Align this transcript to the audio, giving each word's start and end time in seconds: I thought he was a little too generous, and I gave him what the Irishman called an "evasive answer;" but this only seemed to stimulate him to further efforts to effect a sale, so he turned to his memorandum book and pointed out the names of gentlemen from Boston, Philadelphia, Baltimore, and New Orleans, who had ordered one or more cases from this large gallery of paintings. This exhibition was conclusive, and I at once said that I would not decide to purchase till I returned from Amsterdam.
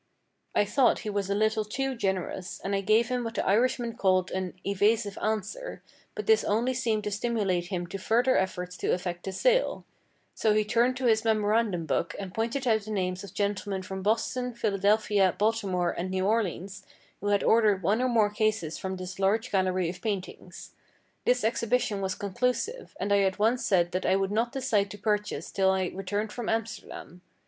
I 0.55 0.65
thought 0.65 1.01
he 1.05 1.11
was 1.11 1.29
a 1.29 1.35
little 1.35 1.63
too 1.63 1.93
generous, 1.93 2.59
and 2.63 2.73
I 2.75 2.81
gave 2.81 3.09
him 3.09 3.23
what 3.23 3.35
the 3.35 3.45
Irishman 3.45 3.93
called 3.95 4.31
an 4.31 4.55
"evasive 4.63 5.15
answer;" 5.21 5.83
but 6.15 6.25
this 6.25 6.43
only 6.43 6.73
seemed 6.73 7.03
to 7.03 7.11
stimulate 7.11 7.67
him 7.67 7.85
to 7.85 7.99
further 7.99 8.35
efforts 8.35 8.75
to 8.77 8.93
effect 8.93 9.27
a 9.27 9.31
sale, 9.31 9.85
so 10.33 10.55
he 10.55 10.65
turned 10.65 10.97
to 10.97 11.05
his 11.05 11.23
memorandum 11.23 11.85
book 11.85 12.15
and 12.17 12.33
pointed 12.33 12.65
out 12.67 12.81
the 12.81 12.89
names 12.89 13.23
of 13.23 13.35
gentlemen 13.35 13.83
from 13.83 14.01
Boston, 14.01 14.55
Philadelphia, 14.55 15.35
Baltimore, 15.37 15.91
and 15.91 16.09
New 16.09 16.25
Orleans, 16.25 16.83
who 17.19 17.27
had 17.27 17.43
ordered 17.43 17.83
one 17.83 18.01
or 18.01 18.09
more 18.09 18.31
cases 18.31 18.79
from 18.79 18.95
this 18.97 19.19
large 19.19 19.51
gallery 19.51 19.87
of 19.87 20.01
paintings. 20.01 20.71
This 21.25 21.43
exhibition 21.43 22.01
was 22.01 22.15
conclusive, 22.15 22.97
and 22.99 23.13
I 23.13 23.19
at 23.19 23.37
once 23.37 23.63
said 23.63 23.91
that 23.91 24.07
I 24.07 24.15
would 24.15 24.31
not 24.31 24.51
decide 24.53 24.89
to 24.89 24.97
purchase 24.97 25.51
till 25.51 25.69
I 25.69 25.89
returned 25.93 26.31
from 26.31 26.49
Amsterdam. 26.49 27.21